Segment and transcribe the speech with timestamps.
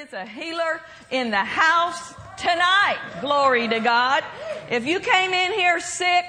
[0.00, 0.80] is a healer
[1.10, 2.96] in the house tonight.
[3.20, 4.24] Glory to God.
[4.70, 6.24] If you came in here sick,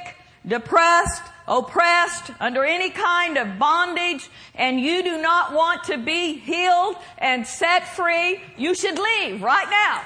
[0.45, 6.97] depressed, oppressed, under any kind of bondage, and you do not want to be healed
[7.17, 10.01] and set free, you should leave right now.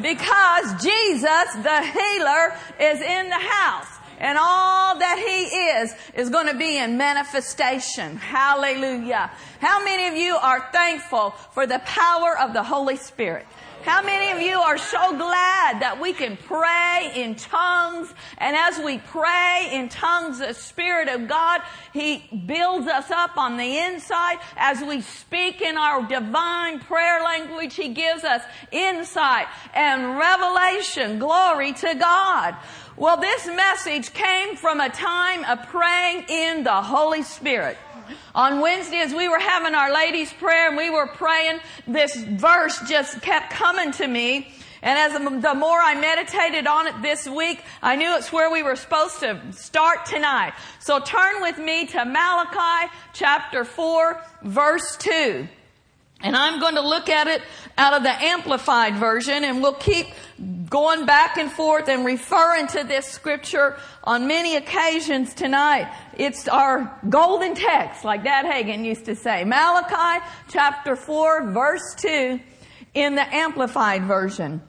[0.00, 3.91] Because Jesus, the healer, is in the house.
[4.22, 8.16] And all that He is, is going to be in manifestation.
[8.16, 9.32] Hallelujah.
[9.60, 13.46] How many of you are thankful for the power of the Holy Spirit?
[13.84, 18.14] How many of you are so glad that we can pray in tongues?
[18.38, 21.62] And as we pray in tongues, the Spirit of God,
[21.92, 24.38] He builds us up on the inside.
[24.56, 31.18] As we speak in our divine prayer language, He gives us insight and revelation.
[31.18, 32.54] Glory to God.
[32.94, 37.78] Well, this message came from a time of praying in the Holy Spirit.
[38.34, 42.78] On Wednesday, as we were having our ladies' prayer and we were praying, this verse
[42.86, 44.52] just kept coming to me.
[44.82, 48.62] And as the more I meditated on it this week, I knew it's where we
[48.62, 50.52] were supposed to start tonight.
[50.78, 55.48] So turn with me to Malachi chapter 4 verse 2.
[56.22, 57.42] And I'm going to look at it
[57.76, 60.06] out of the amplified version and we'll keep
[60.70, 65.92] going back and forth and referring to this scripture on many occasions tonight.
[66.16, 69.44] It's our golden text, like Dad Hagin used to say.
[69.44, 72.40] Malachi chapter 4 verse 2
[72.94, 74.62] in the amplified version.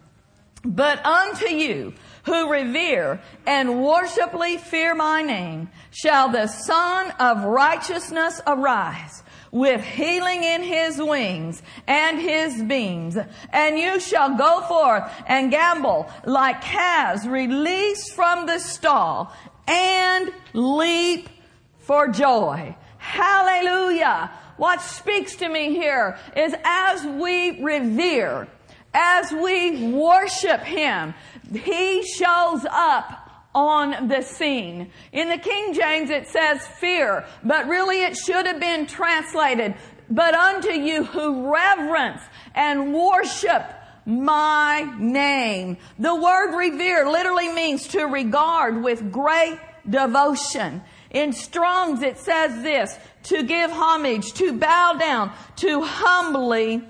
[0.65, 1.93] But unto you
[2.23, 9.22] who revere and worshiply fear my name shall the Sun of righteousness arise
[9.53, 13.17] with healing in his wings and his beams.
[13.51, 19.31] And you shall go forth and gambol like calves released from the stall
[19.67, 21.29] and leap
[21.77, 22.75] for joy.
[22.97, 24.31] Hallelujah.
[24.57, 28.47] What speaks to me here is as we revere,
[28.93, 31.13] as we worship Him,
[31.51, 33.22] He shows up
[33.55, 34.91] on the scene.
[35.11, 39.75] In the King James it says fear, but really it should have been translated,
[40.09, 42.21] but unto you who reverence
[42.55, 43.63] and worship
[44.05, 45.77] my name.
[45.97, 49.59] The word revere literally means to regard with great
[49.89, 50.81] devotion.
[51.11, 56.81] In Strong's it says this, to give homage, to bow down, to humbly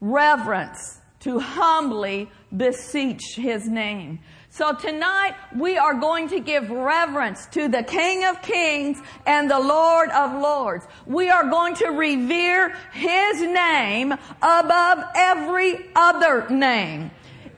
[0.00, 4.20] reverence, to humbly beseech his name.
[4.58, 9.60] So tonight we are going to give reverence to the King of Kings and the
[9.60, 10.84] Lord of Lords.
[11.06, 17.12] We are going to revere His name above every other name.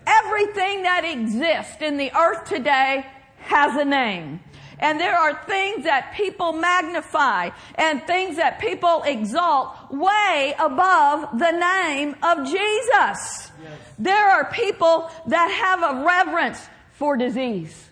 [0.06, 3.06] Everything that exists in the earth today
[3.38, 4.40] has a name.
[4.78, 11.50] And there are things that people magnify and things that people exalt way above the
[11.50, 13.52] name of Jesus.
[13.62, 13.78] Yes.
[13.98, 16.68] There are people that have a reverence
[17.00, 17.88] for disease.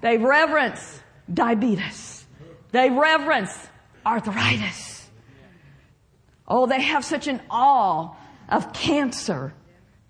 [0.00, 1.00] They reverence
[1.32, 2.26] diabetes.
[2.72, 3.56] They reverence
[4.04, 5.08] arthritis.
[6.48, 8.16] Oh, they have such an awe
[8.48, 9.54] of cancer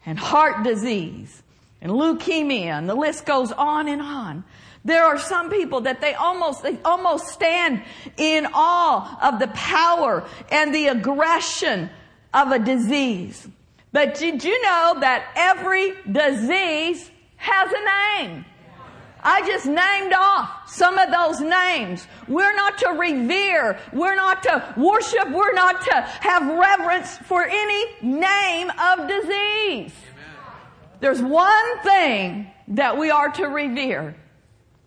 [0.06, 1.42] and heart disease
[1.82, 4.44] and leukemia and the list goes on and on.
[4.82, 7.82] There are some people that they almost, they almost stand
[8.16, 11.90] in awe of the power and the aggression
[12.32, 13.46] of a disease.
[13.92, 17.10] But did you know that every disease
[17.46, 18.44] has a name.
[19.22, 22.06] I just named off some of those names.
[22.28, 23.78] We're not to revere.
[23.92, 25.30] We're not to worship.
[25.30, 29.92] We're not to have reverence for any name of disease.
[31.00, 34.16] There's one thing that we are to revere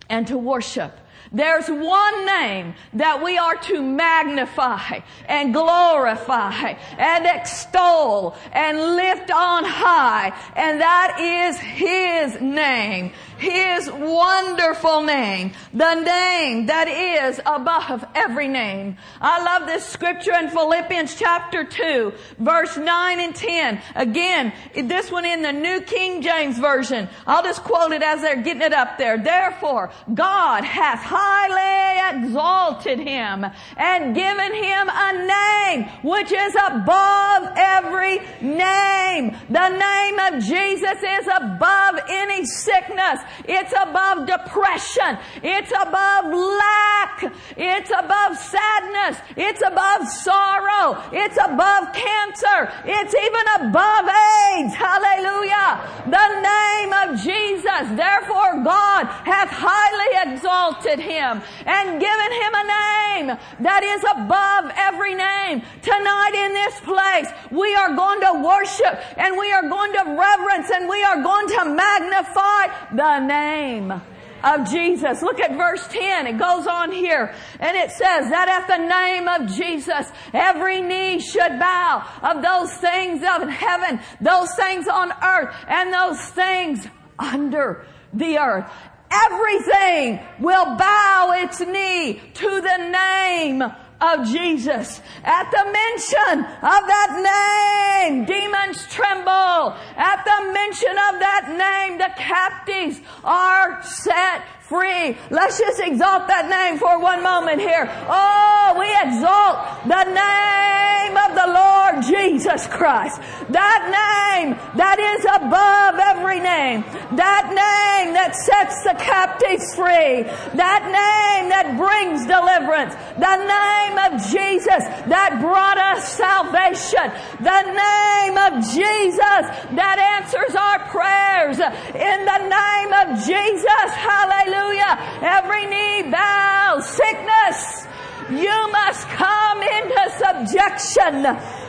[0.09, 0.97] and to worship.
[1.31, 9.63] There's one name that we are to magnify and glorify and extol and lift on
[9.63, 13.12] high, and that is His name.
[13.39, 18.97] His wonderful name, the name that is above every name.
[19.22, 23.81] I love this scripture in Philippians chapter 2, verse 9 and 10.
[23.95, 27.08] Again, this one in the New King James Version.
[27.25, 29.17] I'll just quote it as they're getting it up there.
[29.17, 31.79] Therefore, God hath highly
[32.17, 33.46] exalted him
[33.78, 39.35] and given him a name which is above every name.
[39.49, 43.19] The name of Jesus is above any sickness.
[43.46, 45.17] It's above depression.
[45.43, 47.34] It's above lack.
[47.58, 49.22] It's above sadness.
[49.35, 51.02] It's above sorrow.
[51.11, 52.72] It's above cancer.
[52.85, 54.73] It's even above AIDS.
[54.76, 55.81] Hallelujah.
[56.05, 57.96] The name of Jesus.
[57.96, 65.16] Therefore God hath highly exalted him and given him a name that is above every
[65.16, 65.61] name.
[65.81, 70.70] Tonight in this place, we are going to worship and we are going to reverence
[70.72, 72.61] and we are going to magnify
[72.96, 74.01] the name
[74.43, 75.21] of Jesus.
[75.21, 76.27] Look at verse 10.
[76.27, 81.19] It goes on here and it says that at the name of Jesus, every knee
[81.19, 86.87] should bow of those things of heaven, those things on earth, and those things
[87.17, 88.71] under the earth.
[89.11, 93.63] Everything will bow its knee to the name
[94.01, 95.01] of Jesus.
[95.23, 99.75] At the mention of that name, demons tremble.
[99.97, 105.17] At the mention of that name, the captives are set free.
[105.31, 107.89] Let's just exalt that name for one moment here.
[108.07, 109.57] Oh, we exalt
[109.89, 113.17] the name of the Lord Jesus Christ.
[113.49, 116.85] That name that is above every name.
[117.17, 120.29] That name that sets the captives free.
[120.53, 122.93] That name that brings deliverance.
[123.17, 127.09] The name of Jesus that brought us salvation.
[127.41, 129.43] The name of Jesus
[129.73, 131.57] that answers our prayers.
[131.57, 133.89] In the name of Jesus.
[133.97, 134.59] Hallelujah.
[134.59, 135.20] Hallelujah.
[135.22, 136.90] Every knee bows.
[136.90, 137.88] Sickness,
[138.29, 141.23] you must come into subjection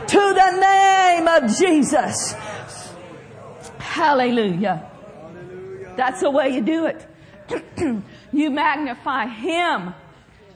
[0.06, 2.34] to the name of Jesus.
[3.78, 4.90] Hallelujah.
[5.96, 7.06] That's the way you do it.
[8.32, 9.94] you magnify Him.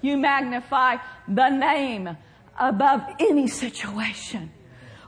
[0.02, 0.96] You magnify
[1.28, 2.16] the name
[2.58, 4.50] above any situation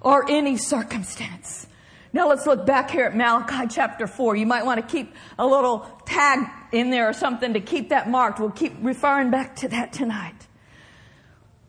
[0.00, 1.66] or any circumstance.
[2.16, 4.36] Now let's look back here at Malachi chapter 4.
[4.36, 8.08] You might want to keep a little tag in there or something to keep that
[8.08, 8.40] marked.
[8.40, 10.46] We'll keep referring back to that tonight.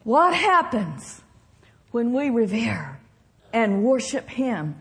[0.04, 1.22] What happens
[1.92, 2.98] when we revere
[3.52, 4.78] and worship Him?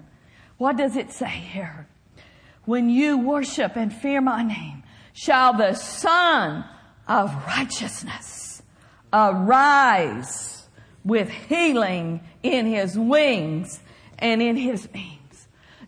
[0.56, 1.88] What does it say here?
[2.64, 4.84] When you worship and fear my name,
[5.14, 6.64] shall the Sun
[7.08, 8.62] of righteousness
[9.12, 10.69] arise
[11.04, 13.80] with healing in his wings
[14.16, 15.25] and in his being.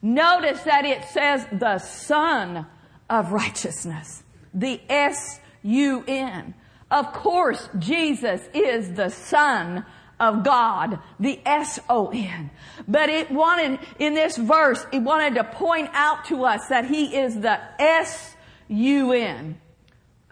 [0.01, 2.67] Notice that it says the Sun
[3.11, 4.23] of Righteousness.
[4.55, 6.55] The S-U-N.
[6.91, 9.85] Of course, Jesus is the Son
[10.21, 12.51] of God, the S-O-N.
[12.87, 17.17] But it wanted, in this verse, it wanted to point out to us that He
[17.17, 19.61] is the S-U-N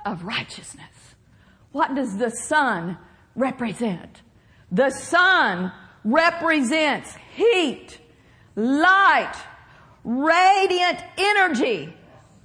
[0.05, 1.15] of righteousness.
[1.73, 2.97] What does the sun
[3.35, 4.23] represent?
[4.73, 5.73] The sun
[6.05, 7.99] represents heat,
[8.55, 9.35] light,
[10.07, 11.93] radiant energy.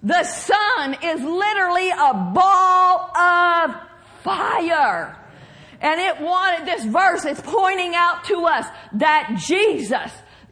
[0.03, 3.75] The sun is literally a ball of
[4.23, 5.15] fire.
[5.79, 10.11] And it wanted, this verse it's pointing out to us that Jesus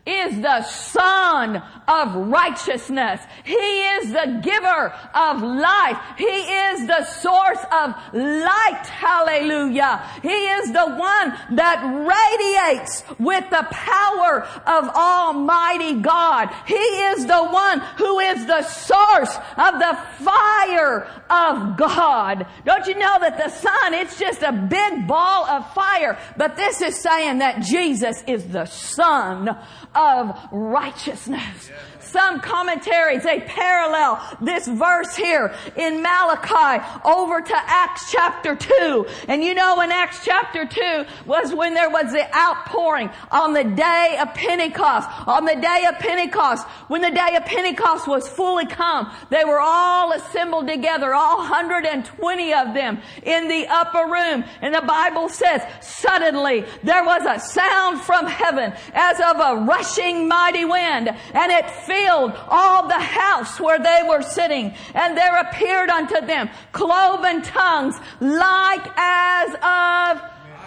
[0.10, 3.22] is the Sun of righteousness.
[3.44, 5.98] He is the giver of life.
[6.18, 8.86] He is the source of light.
[8.86, 10.04] Hallelujah.
[10.22, 16.50] He is the one that radiates with the power of Almighty God.
[16.66, 22.46] He is the one who is the source of the fire of God.
[22.66, 26.82] Don't you know that the sun, it's just a big ball of fire, but this
[26.82, 29.58] is saying that Jesus is the Sun
[30.00, 31.70] of righteousness.
[32.00, 39.06] Some commentaries, they parallel this verse here in Malachi over to Acts chapter 2.
[39.28, 43.64] And you know in Acts chapter 2 was when there was the outpouring on the
[43.64, 45.08] day of Pentecost.
[45.28, 49.60] On the day of Pentecost, when the day of Pentecost was fully come, they were
[49.60, 54.44] all assembled together, all 120 of them in the upper room.
[54.62, 60.28] And the Bible says, suddenly there was a sound from heaven as of a rushing
[60.28, 64.74] mighty wind and it filled all the house where they were sitting.
[64.94, 70.22] And there appeared unto them cloven tongues like as of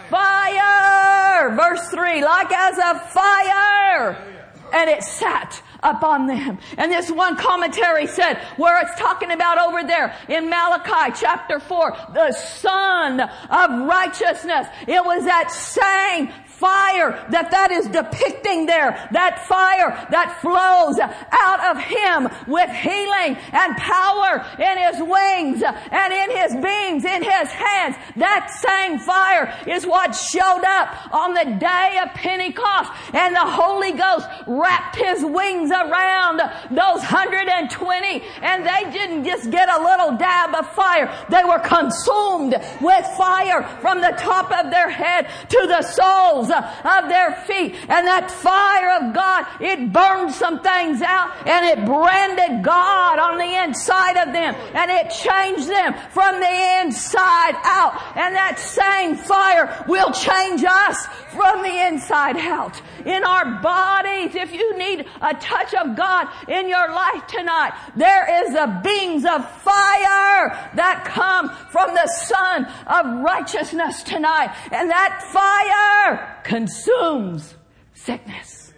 [0.08, 1.56] fire.
[1.56, 4.28] Verse 3, like as of fire.
[4.74, 6.58] And it sat upon them.
[6.78, 11.96] And this one commentary said, where it's talking about over there in Malachi chapter 4,
[12.14, 14.68] the Sun of righteousness.
[14.86, 18.94] It was that same fire that that is depicting there.
[19.10, 26.10] That fire that flows out of Him with healing and power in His wings and
[26.14, 27.96] in His beams, in His hands.
[28.14, 33.92] That same fire is what showed up on the day of Pentecost and the Holy
[33.92, 36.38] Ghost wrapped His wings around
[36.70, 41.10] those 120 and they didn't just get a little dab of fire.
[41.28, 47.08] They were consumed with fire from the top of their head to the soles of
[47.08, 47.74] their feet.
[47.88, 53.38] And that fire of God, it burned some things out and it branded God on
[53.38, 58.00] the inside of them and it changed them from the inside out.
[58.16, 62.80] And that same fire will change us from the inside out.
[63.04, 68.44] In our bodies, if you need a touch of God in your life tonight, there
[68.44, 74.54] is a beams of fire that come from the Sun of righteousness tonight.
[74.70, 77.54] And that fire consumes
[77.94, 78.72] sickness.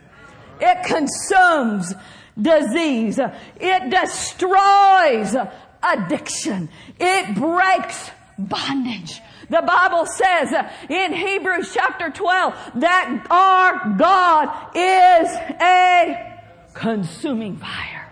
[0.61, 1.95] It consumes
[2.41, 3.19] disease.
[3.61, 5.37] It destroys
[5.83, 6.69] addiction.
[6.99, 9.21] It breaks bondage.
[9.51, 10.55] The Bible says
[10.89, 15.29] in Hebrews chapter 12 that our God is
[15.61, 16.41] a
[16.73, 18.11] consuming fire.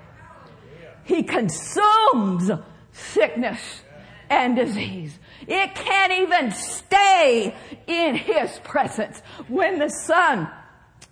[1.05, 2.51] He consumes
[2.93, 3.83] sickness
[4.31, 5.19] and disease.
[5.47, 7.55] It can't even stay
[7.87, 10.49] in His presence when the Sun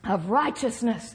[0.04, 1.14] of righteousness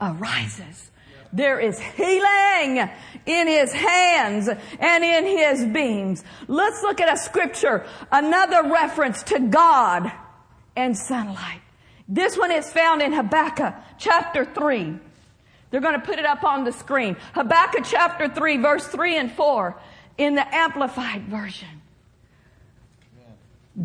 [0.00, 0.90] arises.
[1.32, 2.88] There is healing
[3.26, 6.24] in his hands and in his beams.
[6.48, 10.10] Let's look at a scripture, another reference to God
[10.76, 11.60] and sunlight.
[12.08, 14.98] This one is found in Habakkuk chapter 3.
[15.70, 17.16] They're going to put it up on the screen.
[17.34, 19.76] Habakkuk chapter 3 verse 3 and 4
[20.16, 21.82] in the amplified version.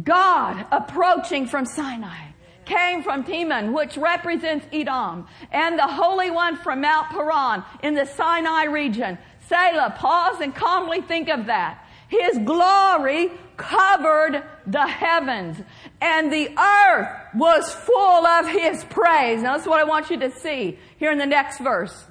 [0.03, 2.31] God approaching from Sinai
[2.65, 8.05] came from Teman, which represents Edom, and the Holy One from Mount Paran in the
[8.05, 9.17] Sinai region.
[9.49, 11.85] Selah, pause and calmly think of that.
[12.07, 15.57] His glory covered the heavens
[16.01, 19.41] and the earth was full of his praise.
[19.41, 22.05] Now that's what I want you to see here in the next verse.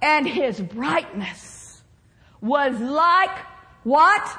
[0.00, 1.82] And his brightness
[2.40, 3.36] was like
[3.84, 4.38] what?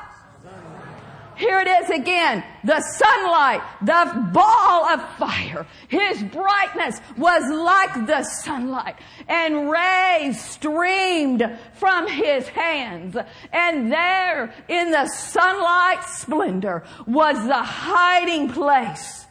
[1.36, 2.44] Here it is again.
[2.64, 5.66] The sunlight, the ball of fire.
[5.88, 8.96] His brightness was like the sunlight
[9.28, 13.18] and rays streamed from his hands.
[13.52, 19.26] And there in the sunlight splendor was the hiding place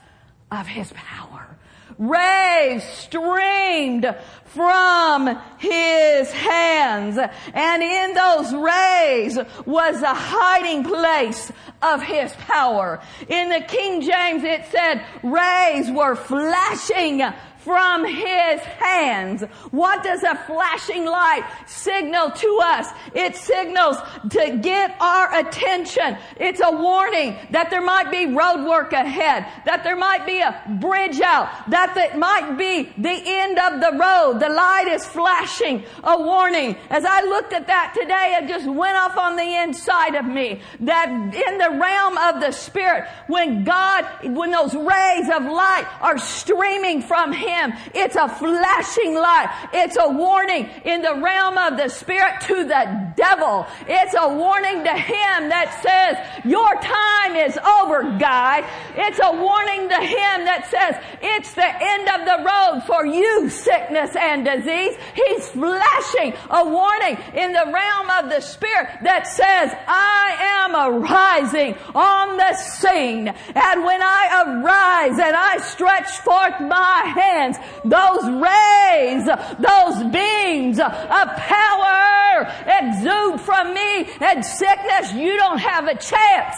[0.51, 1.52] of his power.
[1.99, 4.15] Rays streamed
[4.47, 7.19] from his hands.
[7.55, 13.01] And in those rays was the hiding place of his power.
[13.29, 17.23] In the King James it said rays were flashing
[17.65, 19.43] from his hands.
[19.71, 22.89] What does a flashing light signal to us?
[23.15, 23.97] It signals
[24.31, 26.17] to get our attention.
[26.37, 30.63] It's a warning that there might be road work ahead, that there might be a
[30.81, 34.41] bridge out, that it might be the end of the road.
[34.41, 36.77] The light is flashing a warning.
[36.91, 40.61] As I looked at that today, it just went off on the inside of me
[40.81, 46.19] that in the realm of the spirit, when God, when those rays of light are
[46.19, 47.73] streaming from Him, him.
[47.95, 49.69] It's a flashing light.
[49.73, 53.67] It's a warning in the realm of the spirit to the devil.
[53.87, 58.65] It's a warning to him that says, your time is over, guy.
[58.97, 63.49] It's a warning to him that says, it's the end of the road for you,
[63.51, 64.97] sickness and disease.
[65.15, 71.75] He's flashing a warning in the realm of the spirit that says, I am arising
[71.95, 73.29] on the scene.
[73.29, 79.27] And when I arise and I stretch forth my hand, hands, those rays,
[79.59, 86.57] those beams of power exude from me and sickness, you don't have a chance.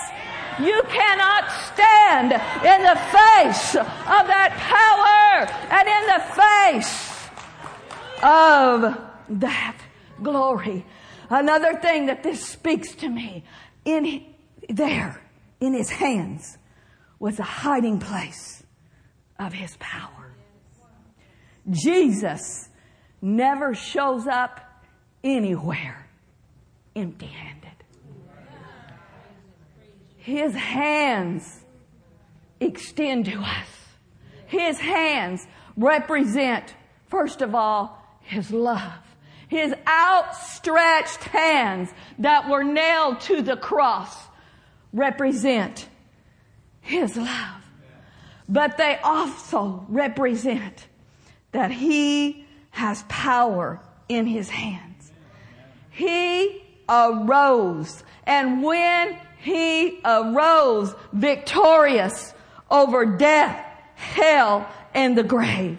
[0.61, 7.29] You cannot stand in the face of that power and in the face
[8.23, 9.77] of that
[10.23, 10.87] glory.
[11.29, 13.43] Another thing that this speaks to me
[13.85, 14.25] in
[14.69, 15.21] there
[15.61, 16.57] in his hands
[17.19, 18.63] was a hiding place
[19.39, 20.14] of his power.
[21.71, 22.69] Jesus
[23.23, 24.61] never shows up
[25.23, 26.05] anywhere
[26.95, 27.71] empty handed.
[30.17, 31.61] His hands
[32.61, 33.69] extend to us.
[34.47, 36.75] His hands represent,
[37.09, 38.93] first of all, His love.
[39.49, 44.17] His outstretched hands that were nailed to the cross
[44.93, 45.89] represent
[46.81, 47.63] His love.
[48.49, 50.87] But they also represent
[51.55, 55.13] that he has power in his hands.
[55.91, 62.35] He arose and when he arose victorious
[62.71, 65.79] over death, hell, and the grave,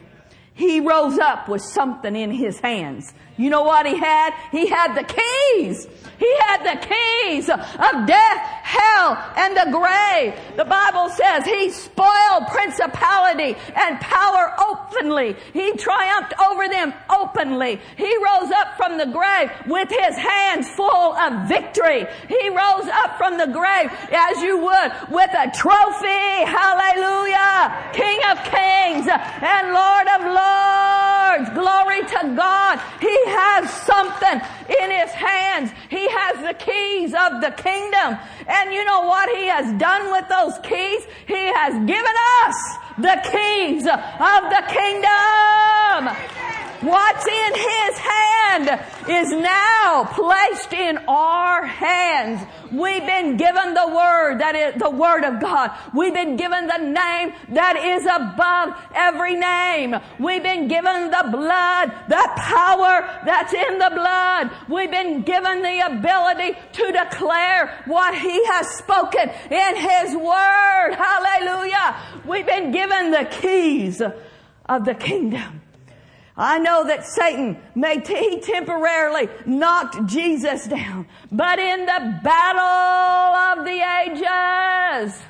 [0.54, 3.14] he rose up with something in his hands.
[3.38, 4.34] You know what he had?
[4.52, 5.88] He had the keys.
[6.18, 10.34] He had the keys of death, hell, and the grave.
[10.56, 15.36] The Bible says he spoiled principality and power openly.
[15.52, 17.82] He triumphed over them openly.
[17.98, 22.08] He rose up from the grave with his hands full of victory.
[22.30, 26.46] He rose up from the grave as you would with a trophy.
[26.48, 27.92] Hallelujah.
[27.92, 31.05] King of kings and Lord of lords.
[31.54, 32.80] Glory to God.
[33.02, 34.42] He has something
[34.82, 35.72] in his hands.
[35.90, 38.18] He has the keys of the kingdom.
[38.48, 41.06] And you know what he has done with those keys?
[41.28, 46.45] He has given us the keys of the kingdom.
[46.86, 52.46] What's in his hand is now placed in our hands.
[52.72, 55.72] We've been given the word that is the word of God.
[55.96, 59.96] We've been given the name that is above every name.
[60.20, 64.52] We've been given the blood, the power that's in the blood.
[64.70, 70.94] We've been given the ability to declare what he has spoken in his word.
[70.94, 72.22] Hallelujah.
[72.28, 74.04] We've been given the keys
[74.68, 75.62] of the kingdom.
[76.38, 83.66] I know that Satan may, he temporarily knocked Jesus down, but in the battle of
[83.66, 85.22] the ages,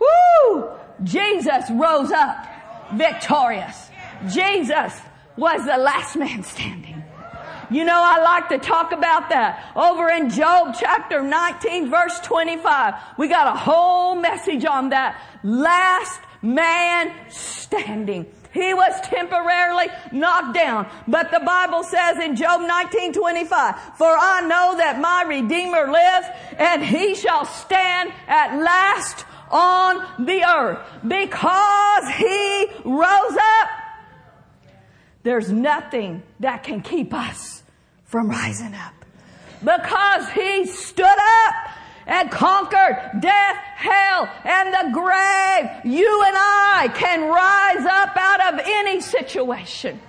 [0.00, 0.68] whoo,
[1.04, 2.46] Jesus rose up
[2.94, 3.88] victorious.
[4.32, 5.00] Jesus
[5.36, 7.04] was the last man standing.
[7.70, 9.70] You know, I like to talk about that.
[9.76, 15.22] Over in Job chapter 19 verse 25, we got a whole message on that.
[15.44, 18.26] Last man standing.
[18.52, 20.88] He was temporarily knocked down.
[21.06, 26.26] But the Bible says in Job 19:25, "For I know that my Redeemer lives,
[26.58, 33.70] and he shall stand at last on the earth because he rose up."
[35.22, 37.62] There's nothing that can keep us
[38.04, 38.94] from rising up.
[39.62, 41.54] Because he stood up
[42.10, 48.60] and conquered death, hell, and the grave, you and I can rise up out of
[48.62, 50.00] any situation.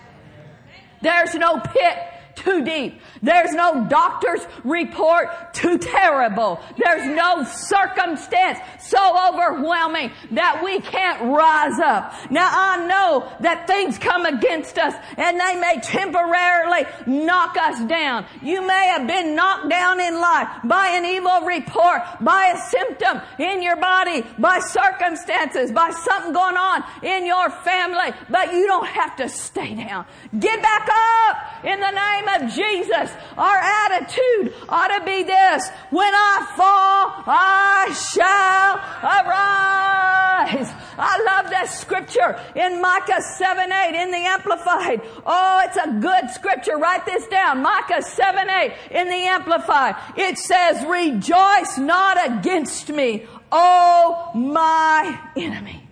[1.02, 1.98] There's no pit
[2.44, 3.02] too deep.
[3.22, 6.60] There's no doctor's report too terrible.
[6.78, 12.14] There's no circumstance so overwhelming that we can't rise up.
[12.32, 18.26] Now I know that things come against us and they may temporarily knock us down.
[18.42, 23.22] You may have been knocked down in life by an evil report, by a symptom
[23.40, 28.88] in your body, by circumstances, by something going on in your family, but you don't
[28.88, 30.06] have to stay down.
[30.38, 33.12] Get back up in the name of Jesus.
[33.38, 35.70] Our attitude ought to be this.
[35.90, 40.74] When I fall, I shall arise.
[40.98, 45.02] I love that scripture in Micah 7 8 in the Amplified.
[45.26, 46.78] Oh, it's a good scripture.
[46.78, 47.62] Write this down.
[47.62, 49.96] Micah 7 8 in the Amplified.
[50.18, 55.88] It says, rejoice not against me, oh my enemy.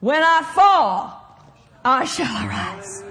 [0.00, 1.20] When I fall,
[1.84, 3.04] I shall arise.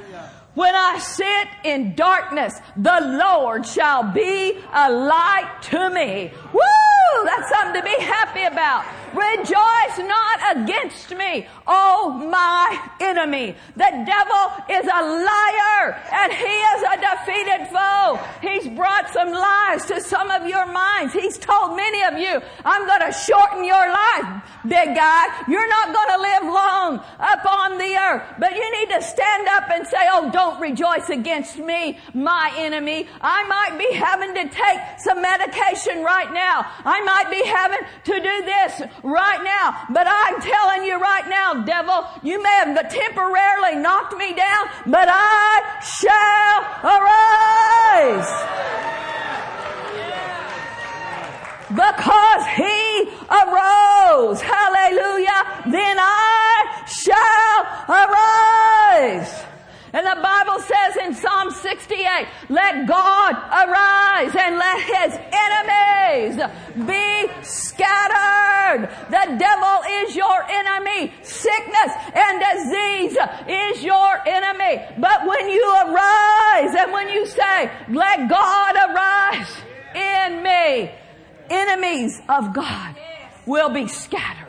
[0.56, 6.32] When I sit in darkness, the Lord shall be a light to me.
[6.54, 7.26] Woo!
[7.26, 8.86] That's something to be happy about.
[9.14, 13.56] Rejoice not against me, oh my enemy.
[13.76, 18.20] The devil is a liar and he is a defeated foe.
[18.42, 21.14] He's brought some lies to some of your minds.
[21.14, 25.26] He's told many of you, I'm going to shorten your life, big guy.
[25.48, 29.70] You're not going to live long upon the earth, but you need to stand up
[29.72, 33.08] and say, oh, don't rejoice against me, my enemy.
[33.22, 36.66] I might be having to take some medication right now.
[36.86, 39.86] I might be having to do this right now.
[39.90, 45.08] But I'm telling you right now, devil, you may have temporarily knocked me down, but
[45.12, 48.30] I shall arise.
[51.70, 54.42] Because he arose.
[54.42, 55.46] Hallelujah.
[55.70, 59.49] Then I shall arise.
[59.92, 66.36] And the Bible says in Psalm 68, let God arise and let his enemies
[66.88, 68.90] be scattered.
[69.10, 71.12] The devil is your enemy.
[71.24, 74.84] Sickness and disease is your enemy.
[75.00, 79.56] But when you arise and when you say, let God arise
[79.96, 80.92] in me,
[81.50, 82.96] enemies of God
[83.46, 84.49] will be scattered.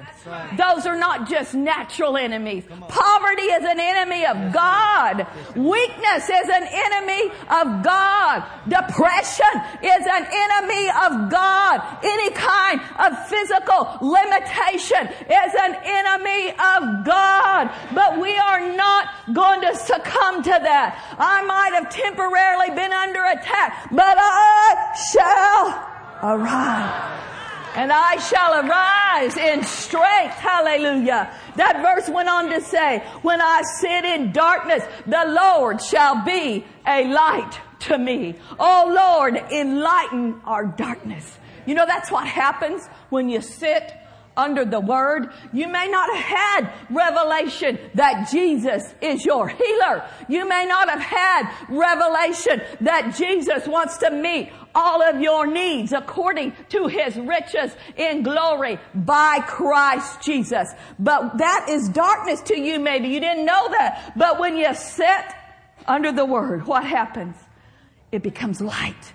[0.57, 2.65] Those are not just natural enemies.
[2.89, 5.27] Poverty is an enemy of God.
[5.57, 8.45] Weakness is an enemy of God.
[8.69, 11.99] Depression is an enemy of God.
[12.03, 17.71] Any kind of physical limitation is an enemy of God.
[17.95, 21.17] But we are not going to succumb to that.
[21.19, 27.21] I might have temporarily been under attack, but I shall arise
[27.75, 30.35] and I shall arise in strength.
[30.35, 31.33] Hallelujah.
[31.57, 36.65] That verse went on to say, when I sit in darkness, the Lord shall be
[36.87, 38.37] a light to me.
[38.59, 41.39] Oh Lord, enlighten our darkness.
[41.67, 43.93] You know, that's what happens when you sit
[44.41, 45.29] under the word.
[45.53, 50.05] You may not have had revelation that Jesus is your healer.
[50.29, 55.93] You may not have had revelation that Jesus wants to meet all of your needs
[55.93, 60.69] according to his riches in glory by Christ Jesus.
[60.99, 63.09] But that is darkness to you maybe.
[63.09, 64.13] You didn't know that.
[64.17, 65.25] But when you sit
[65.87, 67.37] under the word, what happens?
[68.13, 69.13] It becomes light.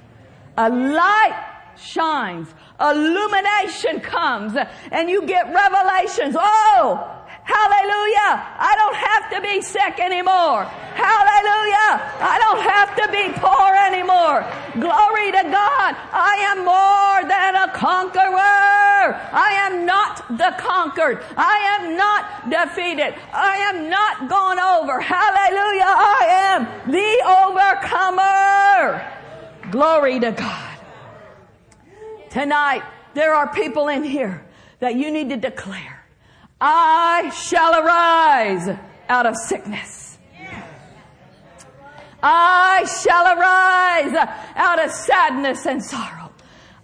[0.58, 2.48] A light shines.
[2.80, 4.58] Illumination comes
[4.92, 6.36] and you get revelations.
[6.38, 8.42] Oh, Hallelujah.
[8.58, 10.66] I don't have to be sick anymore.
[10.98, 12.02] Hallelujah.
[12.18, 14.42] I don't have to be poor anymore.
[14.82, 15.94] Glory to God.
[16.10, 19.14] I am more than a conqueror.
[19.30, 21.22] I am not the conquered.
[21.38, 23.14] I am not defeated.
[23.32, 25.00] I am not gone over.
[25.00, 25.86] Hallelujah.
[25.86, 27.12] I am the
[27.46, 29.06] overcomer.
[29.70, 30.65] Glory to God.
[32.36, 34.46] Tonight, there are people in here
[34.82, 36.06] that you need to declare
[36.60, 40.18] I shall arise out of sickness.
[42.22, 46.30] I shall arise out of sadness and sorrow.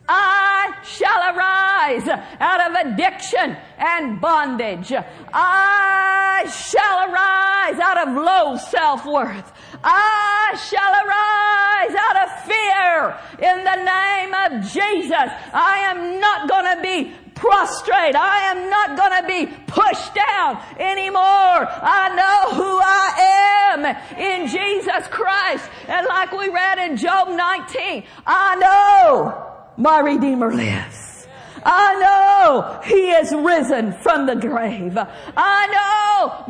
[0.08, 2.08] I shall arise
[2.40, 4.94] out of addiction and bondage.
[5.34, 9.52] I shall arise out of low self-worth.
[9.84, 13.18] I shall arise out of fear
[13.50, 15.30] in the name of Jesus.
[15.54, 18.16] I am not going to be prostrate.
[18.16, 21.22] I am not going to be pushed down anymore.
[21.22, 23.86] I know who I am
[24.18, 25.68] in Jesus Christ.
[25.88, 31.28] And like we read in Job 19, I know my Redeemer lives.
[31.64, 34.98] I know He is risen from the grave.
[34.98, 36.41] I know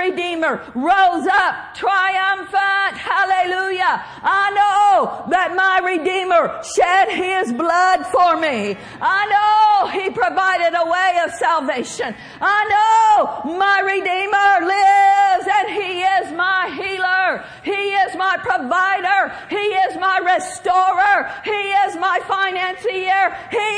[0.00, 2.96] Redeemer rose up triumphant.
[2.96, 4.00] Hallelujah.
[4.24, 8.76] I know that my Redeemer shed His blood for me.
[9.00, 12.14] I know He provided a way of salvation.
[12.40, 17.44] I know my Redeemer lives and He is my healer.
[17.62, 19.34] He is my provider.
[19.50, 21.30] He is my restorer.
[21.44, 23.36] He is my financier.
[23.50, 23.70] He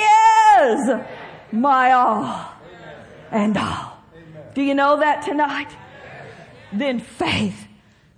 [0.62, 0.80] is
[1.52, 2.52] my all
[3.32, 3.98] and all.
[4.54, 5.70] Do you know that tonight?
[6.72, 7.66] Then faith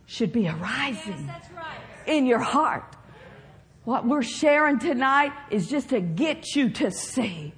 [0.07, 1.31] should be arising
[2.07, 2.97] in your heart.
[3.85, 7.53] What we're sharing tonight is just to get you to see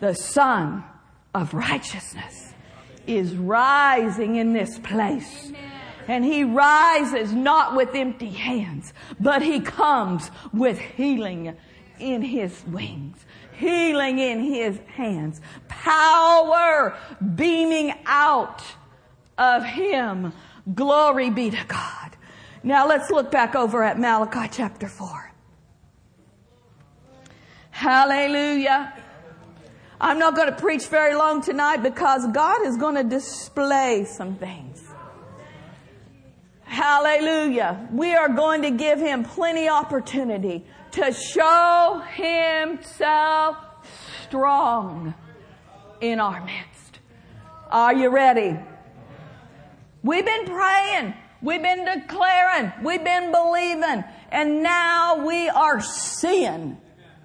[0.00, 0.84] the Sun
[1.34, 2.54] of righteousness
[3.06, 5.52] is rising in this place.
[6.08, 11.56] And he rises not with empty hands, but he comes with healing
[12.00, 13.24] in his wings
[13.60, 16.96] healing in his hands, power
[17.34, 18.62] beaming out
[19.40, 20.32] of him.
[20.72, 22.16] Glory be to God.
[22.62, 25.32] Now let's look back over at Malachi chapter 4.
[27.70, 28.92] Hallelujah.
[29.98, 34.36] I'm not going to preach very long tonight because God is going to display some
[34.36, 34.84] things.
[36.64, 37.88] Hallelujah.
[37.92, 43.56] We are going to give him plenty opportunity to show himself
[44.24, 45.14] strong
[46.00, 47.00] in our midst.
[47.70, 48.58] Are you ready?
[50.02, 51.14] We've been praying.
[51.42, 52.72] We've been declaring.
[52.82, 54.04] We've been believing.
[54.30, 56.78] And now we are seeing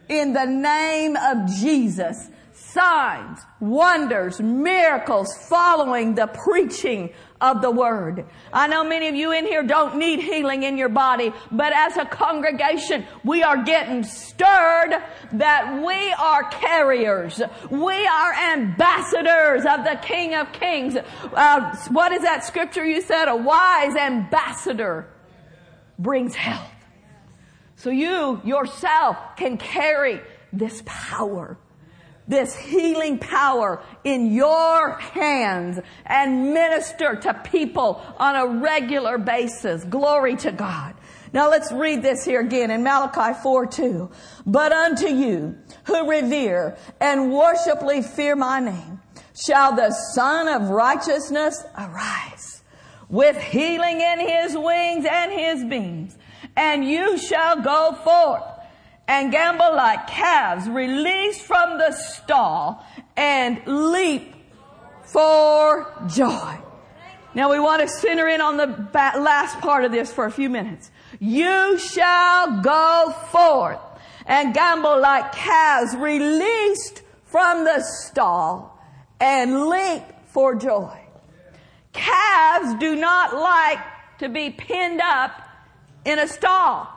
[0.09, 8.25] in the name of Jesus signs, wonders, miracles following the preaching of the word.
[8.53, 11.97] I know many of you in here don't need healing in your body, but as
[11.97, 14.95] a congregation, we are getting stirred
[15.33, 17.41] that we are carriers.
[17.69, 20.95] We are ambassadors of the King of Kings.
[20.95, 23.27] Uh, what is that scripture you said?
[23.27, 25.07] A wise ambassador
[25.99, 26.71] brings health.
[27.75, 30.21] So you yourself can carry
[30.53, 31.57] this power
[32.27, 39.83] this healing power in your hands and minister to people on a regular basis.
[39.83, 40.95] Glory to God.
[41.33, 44.09] Now let's read this here again in Malachi 4 2.
[44.45, 49.01] But unto you who revere and worshipfully fear my name,
[49.45, 52.63] shall the Sun of Righteousness arise
[53.09, 56.17] with healing in his wings and his beams.
[56.55, 58.54] And you shall go forth
[59.07, 64.33] and gambol like calves released from the stall and leap
[65.03, 66.57] for joy.
[67.33, 70.49] Now we want to center in on the last part of this for a few
[70.49, 70.89] minutes.
[71.19, 73.79] You shall go forth
[74.25, 78.79] and gambol like calves released from the stall
[79.19, 80.97] and leap for joy.
[81.93, 83.79] Calves do not like
[84.19, 85.41] to be pinned up
[86.05, 86.87] in a stall.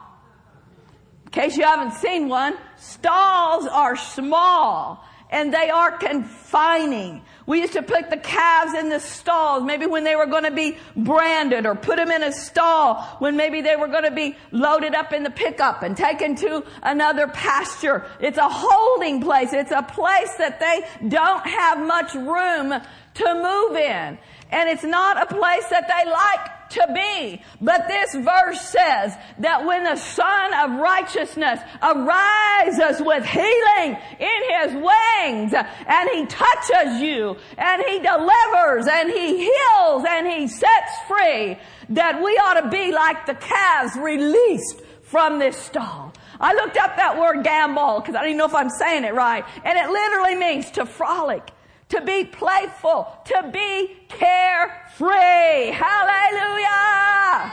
[1.28, 7.20] In case you haven't seen one, stalls are small and they are confining.
[7.44, 10.50] We used to put the calves in the stalls, maybe when they were going to
[10.50, 14.36] be branded or put them in a stall when maybe they were going to be
[14.52, 18.06] loaded up in the pickup and taken to another pasture.
[18.20, 19.52] It's a holding place.
[19.52, 22.72] It's a place that they don't have much room
[23.14, 24.18] to move in.
[24.50, 27.42] And it's not a place that they like to be.
[27.60, 34.74] But this verse says that when the Sun of Righteousness arises with healing in His
[34.74, 41.56] wings and He touches you and He delivers and He heals and He sets free,
[41.90, 46.12] that we ought to be like the calves released from this stall.
[46.40, 49.44] I looked up that word gambol because I didn't know if I'm saying it right.
[49.64, 51.50] And it literally means to frolic
[51.88, 55.72] to be playful, to be carefree.
[55.72, 57.52] Hallelujah!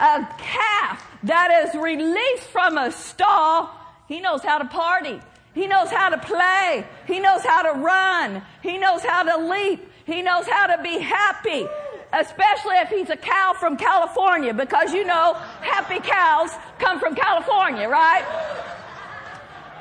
[0.00, 3.70] A calf that is released from a stall,
[4.06, 5.20] he knows how to party.
[5.54, 6.86] He knows how to play.
[7.06, 8.42] He knows how to run.
[8.62, 9.90] He knows how to leap.
[10.04, 11.66] He knows how to be happy.
[12.12, 17.88] Especially if he's a cow from California, because you know, happy cows come from California,
[17.88, 18.24] right?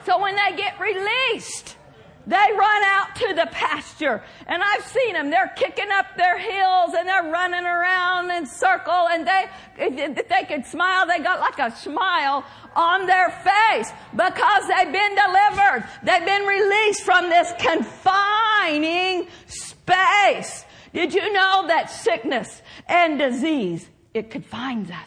[0.05, 1.77] So when they get released,
[2.27, 4.21] they run out to the pasture.
[4.47, 5.29] And I've seen them.
[5.29, 9.45] They're kicking up their heels and they're running around in circle and they,
[9.77, 12.43] if they could smile, they got like a smile
[12.75, 15.87] on their face because they've been delivered.
[16.03, 20.65] They've been released from this confining space.
[20.93, 24.97] Did you know that sickness and disease, it confines us.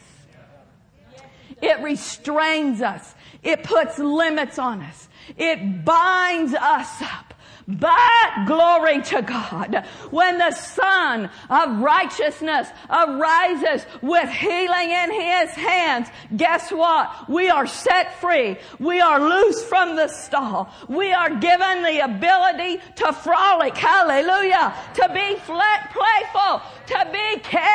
[1.60, 3.14] It restrains us.
[3.42, 5.09] It puts limits on us.
[5.36, 7.30] It binds us up.
[7.78, 16.08] But glory to God, when the Sun of righteousness arises with healing in His hands,
[16.36, 17.28] guess what?
[17.28, 18.56] We are set free.
[18.80, 20.74] We are loose from the stall.
[20.88, 23.76] We are given the ability to frolic.
[23.76, 24.74] Hallelujah.
[24.94, 26.62] To be playful.
[26.88, 27.68] To be carefree.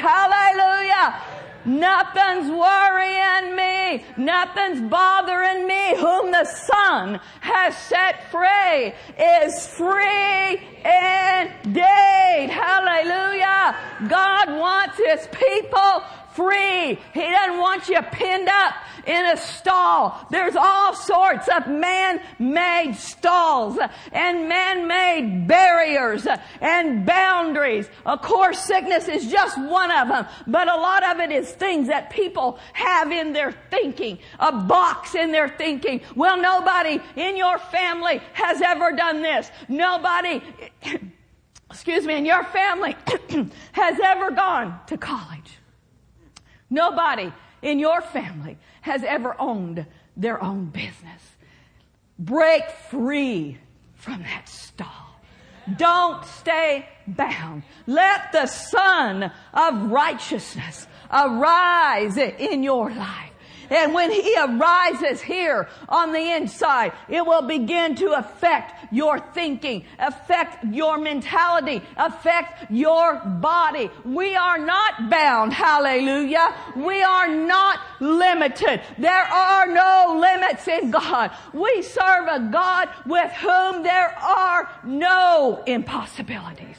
[0.00, 1.31] Hallelujah
[1.64, 4.04] Nothing's worrying me.
[4.16, 5.96] Nothing's bothering me.
[5.96, 12.50] Whom the Son has set free is free indeed.
[12.50, 13.76] Hallelujah.
[14.08, 16.02] God wants His people
[16.34, 16.98] free.
[17.14, 18.74] He doesn't want you pinned up
[19.06, 20.26] in a stall.
[20.30, 23.78] There's all sorts of man-made stalls
[24.12, 26.26] and man-made barriers
[26.60, 27.88] and boundaries.
[28.06, 31.88] Of course, sickness is just one of them, but a lot of it is things
[31.88, 36.02] that people have in their thinking, a box in their thinking.
[36.14, 39.50] Well, nobody in your family has ever done this.
[39.68, 40.42] Nobody,
[41.70, 42.96] excuse me, in your family
[43.72, 45.58] has ever gone to college.
[46.72, 47.30] Nobody
[47.60, 51.22] in your family has ever owned their own business.
[52.18, 53.58] Break free
[53.94, 55.20] from that stall.
[55.76, 57.64] Don't stay bound.
[57.86, 63.31] Let the sun of righteousness arise in your life.
[63.72, 69.86] And when He arises here on the inside, it will begin to affect your thinking,
[69.98, 73.90] affect your mentality, affect your body.
[74.04, 75.54] We are not bound.
[75.54, 76.54] Hallelujah.
[76.76, 78.82] We are not limited.
[78.98, 81.30] There are no limits in God.
[81.54, 86.76] We serve a God with whom there are no impossibilities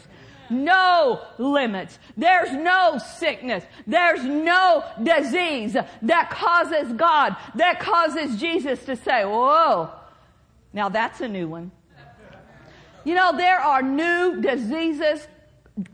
[0.50, 1.98] no limits.
[2.16, 3.64] There's no sickness.
[3.86, 9.90] There's no disease that causes God, that causes Jesus to say, whoa,
[10.72, 11.70] now that's a new one.
[13.04, 15.26] You know, there are new diseases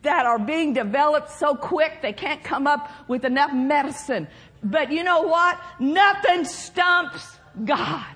[0.02, 4.28] that are being developed so quick they can't come up with enough medicine.
[4.62, 5.58] But you know what?
[5.78, 8.06] Nothing stumps God.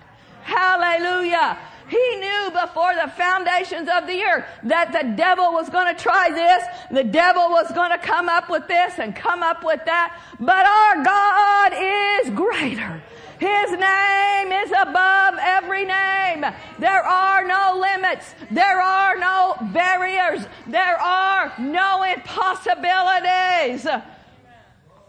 [0.42, 1.58] Hallelujah.
[1.88, 6.30] He knew before the foundations of the earth that the devil was going to try
[6.30, 10.18] this, the devil was going to come up with this and come up with that.
[10.40, 13.02] But our God is greater.
[13.38, 16.46] His name is above every name.
[16.78, 18.34] There are no limits.
[18.50, 20.46] There are no barriers.
[20.66, 23.86] There are no impossibilities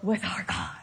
[0.01, 0.74] with our God.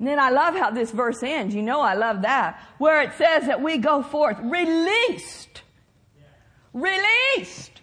[0.00, 1.54] And then I love how this verse ends.
[1.54, 2.58] You know I love that.
[2.78, 5.60] Where it says that we go forth released.
[6.72, 7.82] Released.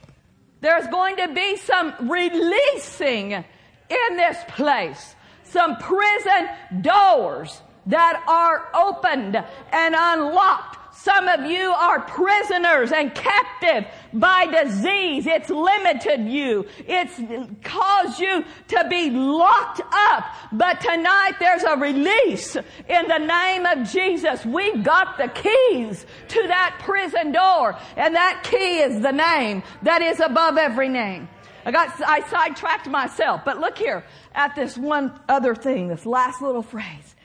[0.60, 5.16] There's going to be some releasing in this place.
[5.44, 6.50] Some prison
[6.82, 9.36] doors that are opened
[9.72, 15.28] and unlocked some of you are prisoners and captive by disease.
[15.28, 16.66] It's limited you.
[16.88, 17.22] It's
[17.64, 20.26] caused you to be locked up.
[20.52, 24.44] But tonight there's a release in the name of Jesus.
[24.44, 27.78] We've got the keys to that prison door.
[27.96, 31.30] And that key is the name that is above every name.
[31.64, 36.42] I got, I sidetracked myself, but look here at this one other thing, this last
[36.42, 37.16] little phrase.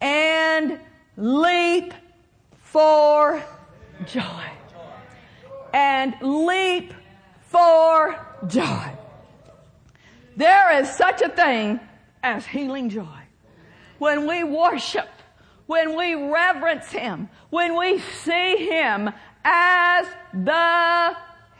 [0.00, 0.80] And
[1.16, 1.92] leap
[2.70, 3.42] for
[4.06, 4.44] joy.
[5.72, 6.94] And leap
[7.40, 8.92] for joy.
[10.36, 11.80] There is such a thing
[12.22, 13.04] as healing joy.
[13.98, 15.08] When we worship,
[15.66, 19.10] when we reverence Him, when we see Him
[19.44, 21.16] as the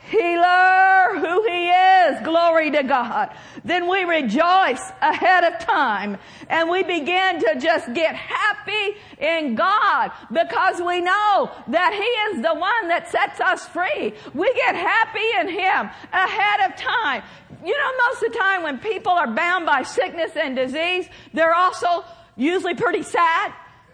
[0.09, 3.29] healer, who he is, glory to God.
[3.63, 6.17] Then we rejoice ahead of time
[6.49, 12.43] and we begin to just get happy in God because we know that he is
[12.43, 14.13] the one that sets us free.
[14.33, 17.23] We get happy in him ahead of time.
[17.63, 21.55] You know, most of the time when people are bound by sickness and disease, they're
[21.55, 22.03] also
[22.35, 23.53] usually pretty sad.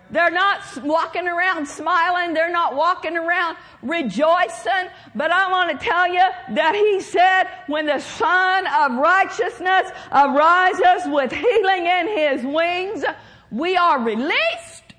[0.09, 2.33] They're not walking around smiling.
[2.33, 4.89] They're not walking around rejoicing.
[5.15, 6.23] But I want to tell you
[6.55, 13.03] that he said when the sun of righteousness arises with healing in his wings,
[13.51, 14.93] we are released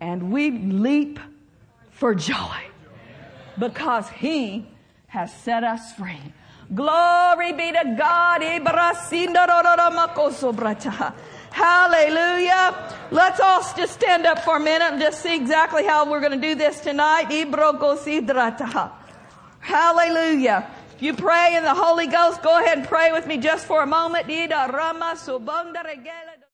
[0.00, 1.18] and we leap
[1.90, 2.64] for joy
[3.58, 4.66] because he
[5.06, 6.20] has set us free.
[6.74, 8.42] Glory be to God.
[11.54, 12.96] Hallelujah.
[13.12, 16.32] Let's all just stand up for a minute and just see exactly how we're going
[16.32, 17.30] to do this tonight.
[19.60, 20.68] Hallelujah.
[20.96, 23.82] If you pray in the Holy Ghost, go ahead and pray with me just for
[23.82, 24.26] a moment.